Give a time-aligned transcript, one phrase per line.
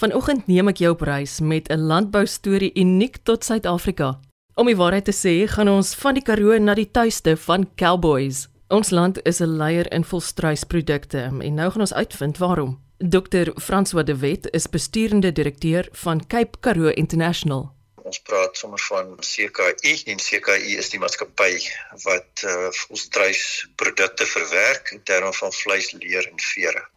[0.00, 4.20] Vanoggend neem ek jou op reis met 'n landboustorie uniek tot Suid-Afrika.
[4.54, 8.48] Om die waarheid te sê, gaan ons van die Karoo na die tuiste van cowboys.
[8.68, 12.80] Ons land is 'n leier in volstruisprodukte en nou gaan ons uitvind waarom.
[12.98, 13.52] Dr.
[13.60, 17.72] François de Wet is besturende direkteur van Cape Karoo International.
[18.02, 21.52] Ons praat sommer van CKI en CKI is die maatskappy
[22.02, 26.88] wat uh, volstruisprodukte verwerk in terme van vleis, leer en vere.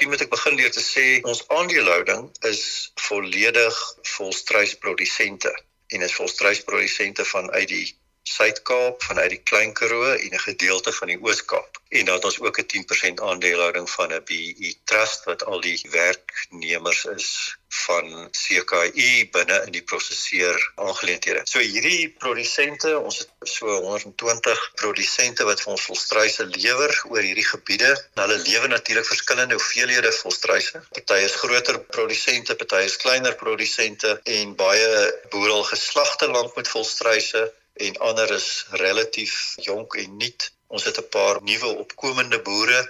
[0.00, 2.60] Miskien moet ek begin deur te sê ons aandelehouding is
[3.04, 3.80] volledig
[4.14, 5.50] volstruisprodusente
[5.92, 7.82] en is volstruisprodusente vanuit die
[8.30, 11.80] Suid-Kaap, vanuit die Klein Karoo en 'n gedeelte van die Oos-Kaap.
[11.88, 15.80] En dan het ons ook 'n 10% aandelehouding van 'n BE Trust wat al die
[15.90, 17.28] werknemers is
[17.70, 21.40] van CKI binne in die prosesseer aangeleenthede.
[21.44, 27.46] So hierdie produsente, ons het so 120 produsente wat vir ons volstruise lewer oor hierdie
[27.46, 27.92] gebiede.
[28.14, 30.82] Hulle lewer natuurlik verskillende hoeveelhede volstruise.
[30.90, 34.90] Party is groter produsente, party is kleiner produsente en baie
[35.30, 40.52] boere al geslagte lank met volstruise en ander is relatief jonk en nuut.
[40.66, 42.80] Ons het 'n paar nuwe opkomende boere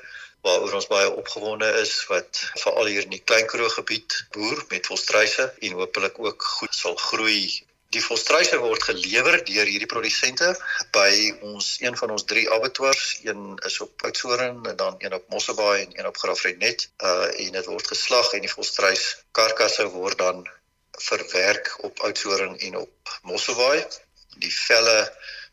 [0.46, 4.86] waaroor ons baie opgewonde is wat veral hier in die Klein Karoo gebied boer met
[4.86, 7.42] volstruise en hopelik ook goed sal groei.
[7.90, 10.50] Die volstruise word gelewer deur hierdie produsente
[10.94, 11.10] by
[11.52, 15.82] ons een van ons drie abattoirs, een is op Oudtshoorn en dan een op Mosselbaai
[15.82, 16.86] en een op Graafrenet.
[17.02, 20.46] Uh en dit word geslag en die volstruis karkasse word dan
[21.08, 23.82] verwerk op Oudtshoorn en op Mosselbaai
[24.36, 24.98] die velle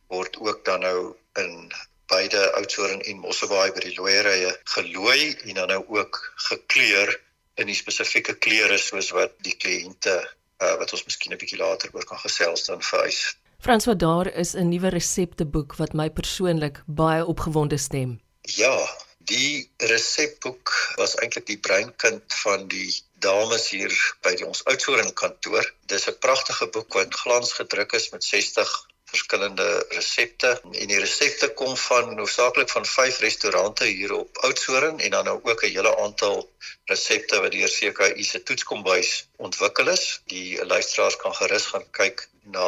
[0.08, 1.72] word ook dan nou in
[2.08, 6.20] beide Oudtshoorn en Mosselbaai by die looierye gelooi en dan nou ook
[6.50, 7.12] gekleur
[7.56, 11.90] in die spesifieke kleure soos wat die kliënte uh, wat ons miskien 'n bietjie later
[11.94, 13.36] oor kan gesels dan vereis.
[13.60, 18.20] Frans, wat daar is 'n nuwe resepteboek wat my persoonlik baie opgewonde stem.
[18.42, 18.78] Ja,
[19.18, 23.94] die resepboek was eintlik die breinkind van die dames hier
[24.26, 25.66] by die ons Oudtshoorn kantoor.
[25.92, 28.74] Dis 'n pragtige boek wat glans gedruk is met 60
[29.08, 35.12] verskillende resepte en die resepte kom van hoofsaaklik van vyf restaurante hier op Oudtshoorn en
[35.16, 36.50] dan nou ook 'n hele aantal
[36.92, 40.06] resepte wat deur CKI se toetskombuis ontwikkel is.
[40.26, 42.68] Die luisteraars kan gerus gaan kyk na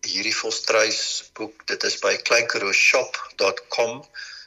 [0.00, 1.66] hierdie volstruisboek.
[1.66, 4.04] Dit is by kleinkarooshop.com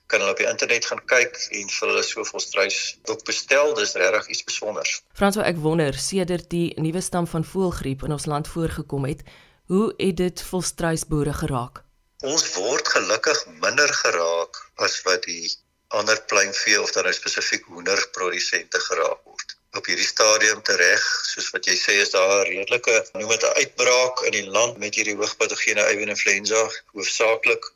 [0.08, 3.74] kan hulle op die internet gaan kyk en vir hulle soveel struis boek bestel.
[3.78, 5.00] Dis regtig iets spesiaals.
[5.18, 9.24] Frans, ek wonder sedert die nuwe stam van voëlgriep in ons land voorgekom het,
[9.72, 11.84] hoe het dit volstruisboere geraak?
[12.24, 15.52] Ons word gelukkig minder geraak as wat die
[15.94, 19.58] ander pluimvee of dan nou spesifiek hoenderprodusente geraak word.
[19.78, 23.56] Op hierdie stadium tereg, soos wat jy sê, is daar 'n redelike noem dit 'n
[23.62, 26.62] uitbraak in die land met hierdie hoogpatogene avian influenza,
[26.94, 27.72] hoofsaaklik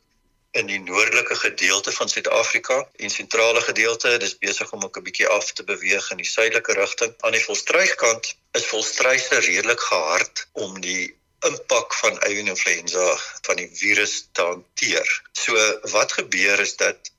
[0.50, 5.28] in die noordelike gedeelte van Suid-Afrika en sentrale gedeelte dis besig om ook 'n bietjie
[5.28, 7.14] af te beweeg in die suidelike rigting.
[7.20, 11.16] Aan die volstruiskant is volstruise redelik gehard om die
[11.46, 13.16] impak van avian influenza
[13.46, 15.22] van die virus te hanteer.
[15.32, 17.12] So wat gebeur is dat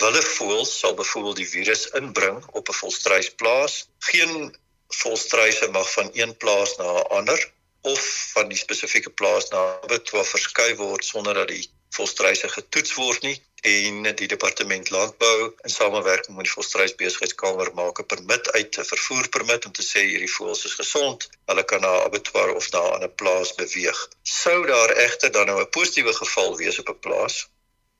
[0.00, 3.86] wille voëls sal byvoorbeeld die virus inbring op 'n volstruisplaas.
[3.98, 4.56] Geen
[4.88, 7.52] volstruise mag van een plaas na 'n ander
[7.82, 8.00] of
[8.32, 13.36] van die spesifieke plaas na abattoir verskuif word sonder dat die volstruise getoets word nie
[13.70, 19.66] en die departement landbou in samewerking met die volstruisbesigheidskamer maak 'n permit uit 'n vervoerpermit
[19.66, 22.92] om te sê hierdie voëls is gesond hulle kan na 'n abattoir of na 'n
[22.94, 23.98] ander plaas beweeg.
[24.22, 27.48] Sou daar egter dan nou 'n positiewe geval wees op 'n plaas?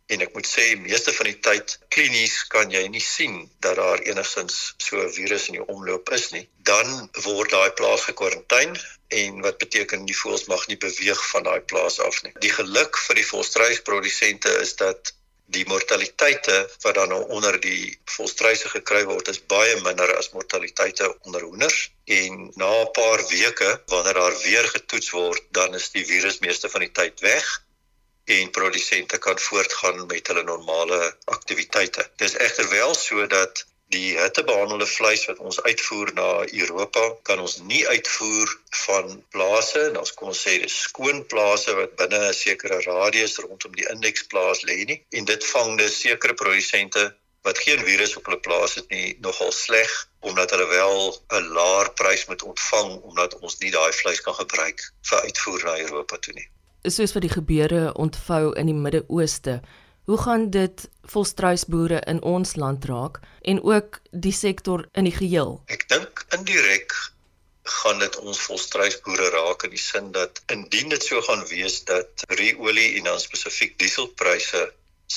[0.06, 3.98] En ek moet sê meeste van die tyd klinies kan jy nie sien dat daar
[3.98, 6.48] enigstens so 'n virus in die omloop is nie.
[6.56, 11.60] Dan word daai plaas gekwarantyne en wat beteken die voëls mag nie beweeg van daai
[11.72, 15.14] plaas af nie die geluk vir die volstruisprodusente is dat
[15.50, 21.08] die mortaliteite wat dan nou onder die volstruise gekry word is baie minder as mortaliteite
[21.28, 21.80] onder hoenders
[22.18, 26.70] en na 'n paar weke wanneer daar weer getoets word dan is die virus meeste
[26.76, 27.50] van die tyd weg
[28.38, 32.10] en produsente kan voortgaan met hulle normale aktiwiteite.
[32.16, 36.28] Dit is egter wel so dat die hittebehandelde vleis wat ons uitvoer na
[36.62, 38.52] Europa kan ons nie uitvoer
[38.84, 39.82] van plase,
[40.18, 44.78] kom ons sê dis skoon plase wat binne 'n sekere radius rondom die indeksplaas lê
[44.92, 47.08] nie en dit vang dus sekere produsente
[47.48, 49.90] wat geen virus op hulle plaas het nie nogal sleg
[50.20, 50.96] omdat hulle wel
[51.40, 55.78] 'n laer prys moet ontvang omdat ons nie daai vleis kan gebruik vir uitvoer na
[55.88, 56.48] Europa toe nie
[56.88, 59.60] soos wat die gebeure ontvou in die Midde-Ooste.
[60.10, 63.20] Hoe gaan dit volstruisboere in ons land raak
[63.50, 65.52] en ook die sektor in die geheel?
[65.70, 66.96] Ek dink indirek
[67.74, 72.24] gaan dit ons volstruisboere raak in die sin dat indien dit so gaan wees dat
[72.40, 74.64] ruolie en dan spesifiek dieselpryse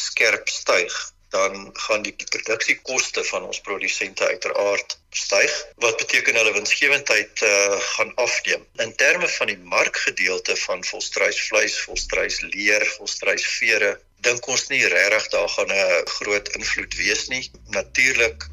[0.04, 1.00] skerp styg,
[1.34, 8.14] dan gaan die produksiekoste van ons produsente uiteraard styg wat beteken hulle winsgewendheid uh, gaan
[8.28, 8.70] afneem.
[8.86, 13.96] In terme van die markgedeelte van volstruisvleis, volstruisleer, volstruisvere
[14.28, 17.52] dink ons nie regtig daar gaan 'n groot invloed wees nie.
[17.78, 18.48] Natuurlik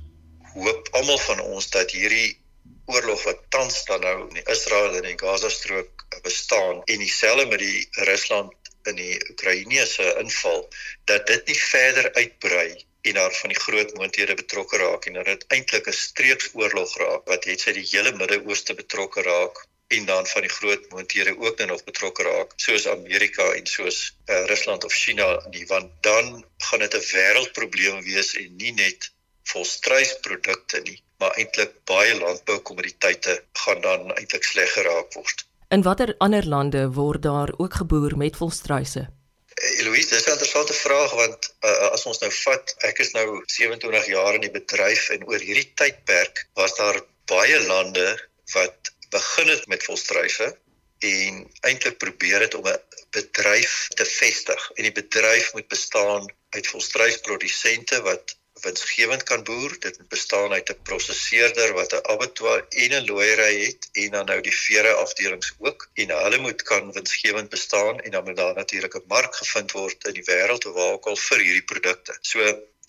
[0.55, 2.38] hoop almal van ons dat hierdie
[2.87, 7.88] oorlog wat tans dan nou in Israel en die Gaza-strook bestaan en dieselfde met die
[8.08, 8.52] Rusland
[8.90, 10.62] in die Oekraïense inval
[11.05, 12.69] dat dit nie verder uitbrei
[13.00, 17.28] en daar van die groot moonthede betrokke raak en dat dit eintlik 'n streeksoorlog raak
[17.32, 21.58] wat het sy die hele Midde-Ooste betrokke raak en dan van die groot moonthede ook
[21.58, 26.44] nou nog betrokke raak soos Amerika en soos uh, Rusland of China nie want dan
[26.69, 29.12] gaan dit 'n wêreldprobleem wees en nie net
[29.52, 35.46] volstruisprodukte nie maar eintlik baie landboukommoditeite gaan dan eintlik sleg geraak word.
[35.69, 39.02] In watter ander lande word daar ook geboer met volstruise?
[39.54, 43.43] Eh, Eloise, dis 'n interessante vraag want uh, as ons nou vat, ek is nou
[43.46, 48.08] 27 jaar in die bedryf en oor hierdie tydperk was daar baie lande
[48.54, 48.80] wat
[49.10, 50.58] begin het met volstruise
[50.98, 54.70] en eintlik probeer het om 'n bedryf te vestig.
[54.74, 59.76] En die bedryf moet bestaan uit volstruisprodusente wat winsgewend kan boer.
[59.78, 64.26] Dit moet bestaan uit 'n prosesseerder wat 'n abattoir en 'n looiery het en dan
[64.26, 65.90] nou die vere afdelings ook.
[65.94, 70.06] En hulle moet kan winsgewend bestaan en dan moet daar natuurlik 'n mark gevind word
[70.06, 72.18] in die wêreld waar ook al vir hierdie produkte.
[72.20, 72.38] So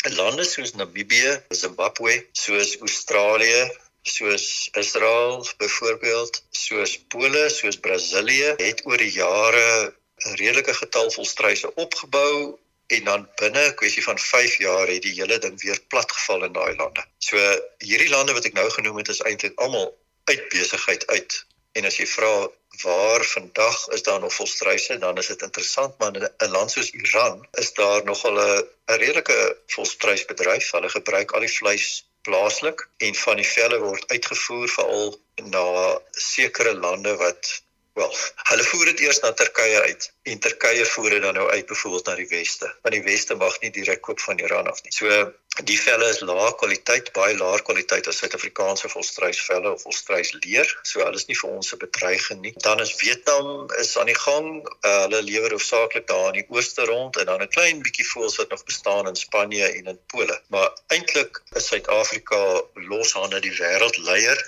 [0.09, 3.71] lande soos Namibië, Zimbabwe, soos Australië,
[4.01, 9.93] soos Israel byvoorbeeld, soos Pole, soos Brasilië het oor die jare
[10.25, 12.57] 'n redelike getal volstruise opgebou
[12.87, 16.53] en dan binne 'n kwessie van 5 jaar het die hele ding weer platgeval in
[16.53, 17.05] daai lande.
[17.17, 17.37] So
[17.77, 21.45] hierdie lande wat ek nou genoem het is eintlik almal uit besigheid uit.
[21.71, 22.49] En as jy vra
[22.83, 26.91] waar vandag is daar nog volstruise, dan is dit interessant maar in 'n land soos
[26.91, 30.71] Iran is daar nogal 'n redelike volstruisbedryf.
[30.71, 35.15] Hulle gebruik al die vleis plaaslik en van die velle word uitgevoer veral
[35.55, 35.65] na
[36.11, 37.51] sekere lande wat
[37.93, 38.15] wel,
[38.51, 42.05] hulle voer dit eers na Turkye uit en Turkye voer dit dan nou uit byvoorbeeld
[42.05, 42.67] na die weste.
[42.81, 44.93] Want die weste mag nie direk koop van Iran af nie.
[44.95, 45.31] So
[45.67, 50.71] die velle is lae kwaliteit, baie laer kwaliteit as Suid-Afrikaanse volstruisvelle of volstruisleer.
[50.87, 52.53] So hulle is nie vir ons 'n bedreiging nie.
[52.67, 54.49] Dan is Vietnam is aan die gang.
[54.85, 58.39] Uh, hulle lewer hoofsaaklik daar in die ooste rond en dan 'n klein bietjie voels
[58.39, 60.41] wat nog bestaan in Spanje en in Pole.
[60.47, 64.39] Maar eintlik is Suid-Afrika loshande die wêreldleier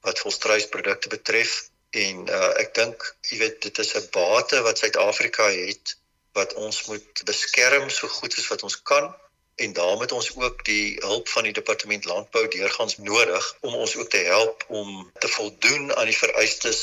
[0.00, 5.48] wat volstruisprodukte betref en uh, ek dink jy weet dit is 'n bate wat Suid-Afrika
[5.50, 5.96] het
[6.38, 9.10] wat ons moet beskerm so goed as wat ons kan
[9.64, 13.96] en daarmee het ons ook die hulp van die departement landbou deurgangs nodig om ons
[13.96, 16.82] ook te help om te voldoen aan die vereistes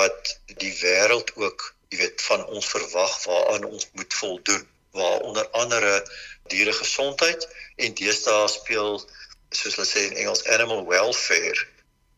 [0.00, 5.48] wat die wêreld ook jy weet van ons verwag waaraan ons moet voldoen waar onder
[5.48, 6.10] andere
[6.46, 7.48] dieregesondheid.
[7.76, 9.00] En deesdae speel
[9.50, 11.66] soos hulle sê in Engels animal welfare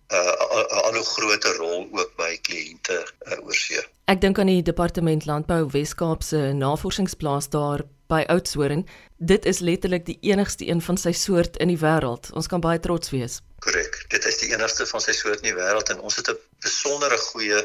[0.09, 3.83] 'n uh, 'n ander groter rol ook by kliënte uh, oorsee.
[4.07, 8.87] Ek dink aan die departement landbou Wes-Kaap se navorsingsplaas daar by Oudtshoorn.
[9.19, 12.31] Dit is letterlik die enigste een van sy soort in die wêreld.
[12.39, 13.41] Ons kan baie trots wees.
[13.65, 13.99] Korrek.
[14.13, 17.19] Dit is die enigste van sy soort in die wêreld en ons het 'n besondere
[17.19, 17.65] goeie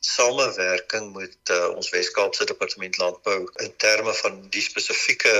[0.00, 5.34] samewerking met uh, ons Wes-Kaapse departement landbou in terme van die spesifieke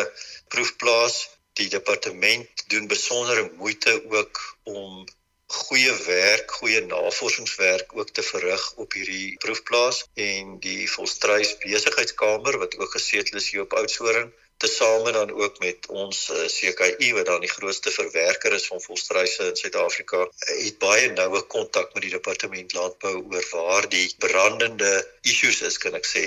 [0.48, 1.28] proefplaas.
[1.52, 5.06] Die departement doen besondere moeite ook om
[5.46, 12.78] goeie werk, goeie navorsingswerk ook te verrig op hierdie proefplaas en die Volstruis Besigheidskamer wat
[12.78, 17.26] ook gesetel is hier op Oudtshoorn tesame dan ook met ons uh, eh, CKI wat
[17.26, 22.14] dan die grootste verwerker is van volstruise in Suid-Afrika het baie noue kontak met die
[22.14, 26.24] departement landbou oor waar die brandende issues is kan ek sê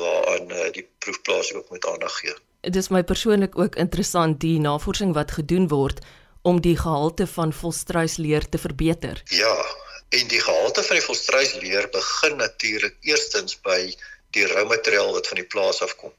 [0.00, 2.34] waaraan uh, die proefplaas ook met aandag gee.
[2.60, 6.02] Dit is my persoonlik ook interessant die navorsing wat gedoen word
[6.42, 9.22] om die gehalte van volstruisleer te verbeter.
[9.24, 9.56] Ja,
[10.08, 13.94] en die gehalte van die volstruisleer begin natuurlik eerstens by
[14.34, 16.12] die roumateriaal wat van die plaas afkom.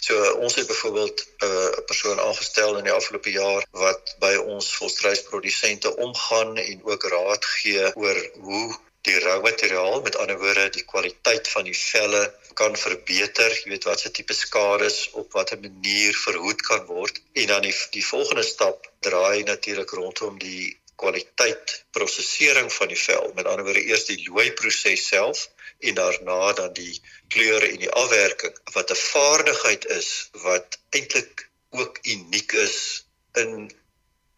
[0.00, 4.34] So ons het byvoorbeeld uh, 'n uh, persoon aangestel in die afgelope jaar wat by
[4.36, 10.84] ons volstruisprodusente omgaan en ook raad gee oor hoe die roumateriaal, met ander woorde die
[10.84, 12.22] kwaliteit van die velle
[12.58, 17.46] kan verbeter, jy weet wat se tipe skades op watter manier verhoed kan word en
[17.52, 23.30] dan die die volgende stap draai natuurlik rondom die kwaliteit prosesering van die vel.
[23.36, 25.46] Met ander woorde eers die looi proses self
[25.78, 26.96] en daarna dan die
[27.34, 30.08] kleure en die afwerking wat 'n vaardigheid is
[30.46, 33.04] wat eintlik ook uniek is
[33.42, 33.70] in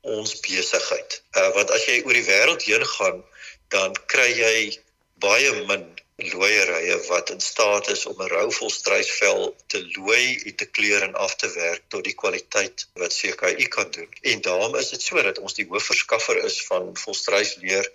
[0.00, 1.22] ons besigheid.
[1.36, 3.24] Uh want as jy oor die wêreld heen gaan,
[3.74, 4.56] dan kry jy
[5.24, 5.84] baie min
[6.20, 11.14] looierye wat in staat is om 'n rou volstruisvel te looi en te kleur en
[11.14, 14.10] af te werk tot die kwaliteit wat CKI kan doen.
[14.32, 17.90] En daarom is dit so dat ons die hoofverskaffer is van volstruisleer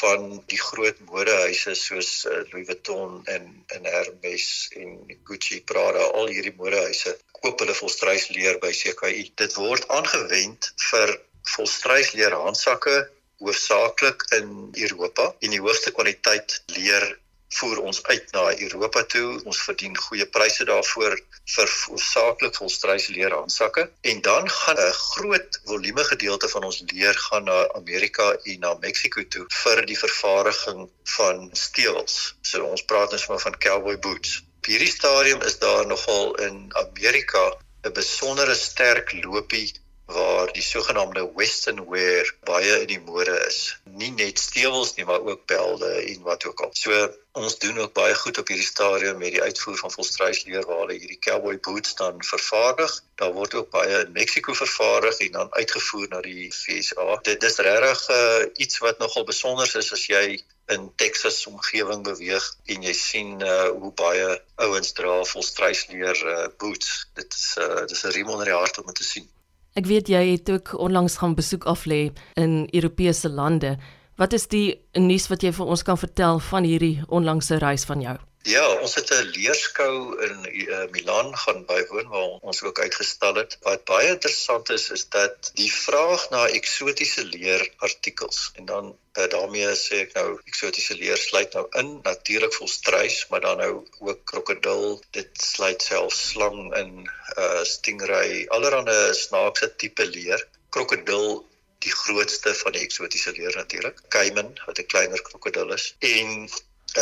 [0.00, 4.46] van die groot modehuise soos uh, Louis Vuitton en en Hermes
[4.80, 9.32] en Gucci, Prada, al hierdie modehuise koop hulle volstruisleer by CKI.
[9.36, 11.18] Dit word aangewend vir
[11.56, 12.96] volstruisleer handsakke
[13.44, 14.48] hoofsaaklik in
[14.86, 17.12] Europa en die hoogste kwaliteit leer
[17.54, 19.28] voer ons uit na Europa toe.
[19.44, 21.16] Ons verdien goeie pryse daarvoor
[21.54, 27.44] vir hoofsaaklik volstruisleer handsakke en dan gaan 'n groot volume gedeelte van ons leer gaan
[27.50, 32.34] na Amerika en na Mexiko toe vir die vervaardiging van stewels.
[32.42, 34.42] So ons praat ons nou van cowboy boots.
[34.58, 37.44] Op hierdie stadium is daar nogal in Amerika
[37.84, 39.72] 'n besondere sterk lopie
[40.06, 43.76] waar die sogenaamde western wear baie in die mode is.
[43.84, 46.70] Nie net stewels nie, maar ook belde en wat ook al.
[46.76, 50.82] So ons doen ook baie goed op hierdie stadium met die uitvoer van volstruisleer waar
[50.84, 53.00] hulle hierdie cowboy boots dan vervaardig.
[53.14, 57.18] Daar word ook baie in Mexiko vervaardig en dan uitgevoer na die VSA.
[57.22, 62.44] Dit is regtig uh, iets wat nogal besonder is as jy in Texas omgewing beweeg
[62.76, 64.28] en jy sien uh, hoe baie
[64.66, 67.06] ouens dra volstruisleer uh, boots.
[67.16, 69.28] Dit is uh, dis 'n riem onder die hart om dit te sien.
[69.74, 73.72] Ek weet jy het ook onlangs gaan besoek af lê in Europese lande.
[74.14, 78.04] Wat is die nuus wat jy vir ons kan vertel van hierdie onlangse reis van
[78.04, 78.14] jou?
[78.44, 83.56] Ja, ons het 'n leerskou in uh, Milaan gaan bywoon waar ons ook uitgestal het.
[83.60, 89.70] Wat baie interessant is is dat die vraag na eksotiese leerartikels en dan uh, daarmee
[89.84, 95.00] sê ek nou eksotiese leer sluit nou in natuurlik volstruis, maar dan nou ook krokodil,
[95.16, 96.92] dit sluit self slang in
[97.38, 100.48] uh stingray, allerlei snaakse tipe leer.
[100.68, 101.46] Krokodil
[101.78, 104.04] die grootste van die eksotiese leer natuurlik.
[104.08, 105.94] Cayman wat 'n kleiner krokodil is.
[105.98, 106.48] En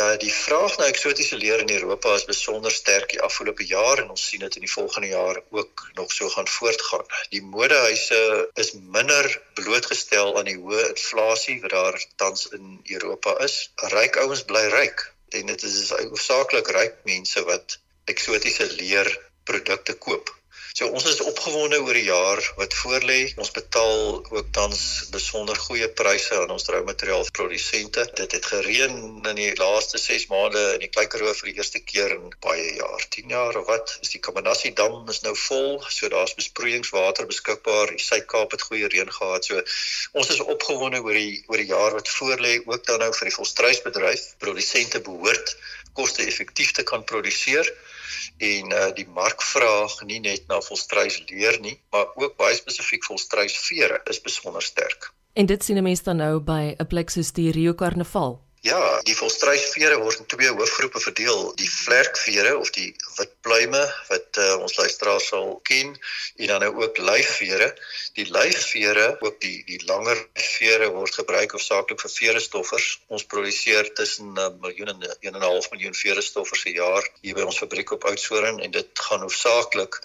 [0.01, 4.09] uh die vraag na eksotiese leer in Europa is besonder sterk die afgelope jaar en
[4.15, 7.05] ons sien dit in die volgende jaar ook nog so gaan voortgaan.
[7.35, 8.21] Die modehuise
[8.63, 13.57] is minder blootgestel aan die hoë inflasie wat daar tans in Europa is.
[13.93, 17.77] Ryk ouens bly ryk en dit is hoofsaaklik ryk mense wat
[18.15, 19.09] eksotiese leer
[19.43, 20.33] produkte koop.
[20.73, 23.17] So ons is opgewonde oor die jaar wat voorlê.
[23.37, 24.79] Ons betaal ook tans
[25.13, 28.07] besonder goeie pryse aan ons troumateriaalprodusente.
[28.17, 28.95] Dit het gereën
[29.29, 33.05] in die laaste 6 maande in die Kleikerhof vir die eerste keer in baie jaar,
[33.17, 33.93] 10 jaar of wat.
[34.01, 37.93] Is die Kamanassie dam is nou vol, so daar's besproeiingswater beskikbaar.
[37.93, 39.45] Die Suid-Kaap het goeie reën gehad.
[39.45, 39.61] So
[40.17, 43.37] ons is opgewonde oor die oor die jaar wat voorlê, ook dan nou vir die
[43.37, 44.25] volstruisbedryf.
[44.41, 45.53] Produsente behoort
[45.93, 47.69] koste-effektief te kan produseer
[48.37, 54.21] en uh, die markvraag nie net na volstruisleer nie, maar ook baie spesifiek volstruisvere is
[54.21, 55.11] besonder sterk.
[55.33, 58.41] En dit sien 'n mens dan nou by 'n plek soos die Rio Karnaval.
[58.63, 61.49] Ja, die volstruisvere word in twee hoofgroepe verdeel.
[61.59, 66.69] Die vlerkvere of die wit pluime wat uh, ons luisteraars sal ken en dan nou
[66.85, 67.67] ook lyfvere.
[68.15, 72.87] Die lyfvere, ook die die langer vere word gebruik hoofsaaklik vir vere stoffers.
[73.11, 77.43] Ons produseer tussen 'n uh, miljoen en 1.5 miljoen vere stoffers per jaar hier by
[77.51, 79.99] ons fabriek op Oudtshoorn en dit gaan hoofsaaklik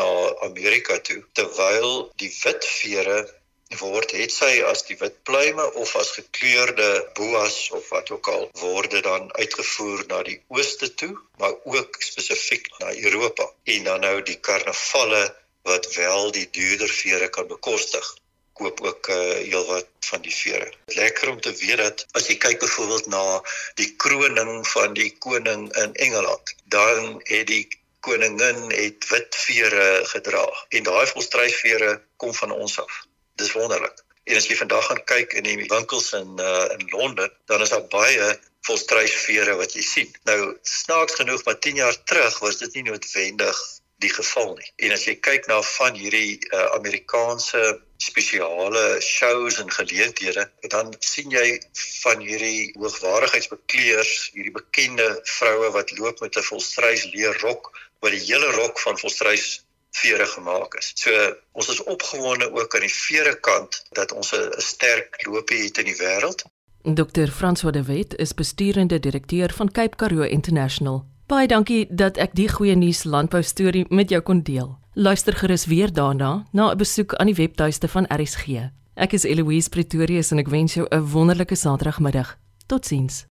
[0.00, 0.08] na
[0.48, 3.20] Amerika toe terwyl die wit vere
[3.76, 8.46] word het sy as die wit pluime of as gekleurde boas of wat ook al
[8.60, 14.00] word dit dan uitgevoer na die ooste toe maar ook spesifiek na Europa en dan
[14.00, 15.22] nou die karnavalle
[15.68, 18.14] wat wel die duurder vere kan bekostig
[18.58, 20.72] koop ook uh, heelwat van die vere.
[20.96, 23.20] Lekker om te weet dat as jy kyk byvoorbeeld na
[23.78, 27.68] die kroning van die koning in Engeland, dan het die
[28.00, 30.42] koningin het wit vere gedra
[30.74, 33.04] en daai volstruisvere kom van ons af
[33.38, 34.04] dis wonderlik.
[34.28, 37.72] En as jy vandag gaan kyk in die winkels in uh, in Londen, dan is
[37.72, 38.28] daar baie
[38.68, 40.14] volstruisvere wat jy sien.
[40.28, 43.60] Nou snaaks genoeg, maar 10 jaar terug was dit nie noodwendig
[44.04, 44.68] die geval nie.
[44.86, 47.62] En as jy kyk na van hierdie uh, Amerikaanse
[47.98, 51.46] spesiale shows en geleenthede, dan sien jy
[52.02, 57.72] van hierdie hoogwaardigheidsbekleers, hierdie bekende vroue wat loop met 'n volstruisleer rok,
[58.04, 59.48] wat die hele rok van volstruis
[60.02, 60.92] vere gemaak is.
[60.94, 61.10] So
[61.52, 65.84] ons is opgewonde ook aan die vere kant dat ons 'n sterk loopie het in
[65.84, 66.44] die wêreld.
[66.82, 67.28] Dr.
[67.28, 71.04] François de Wet is besturende direkteur van Cape Karoo International.
[71.26, 74.78] Baie dankie dat ek die goeie nuus landbou storie met jou kon deel.
[74.94, 78.46] Luister gerus weer daarna na 'n besoek aan die webtuiste van RSG.
[78.94, 82.38] Ek is Eloise Pretorius en ek wens jou 'n wonderlike Saterdagmiddag.
[82.66, 83.28] Totsiens.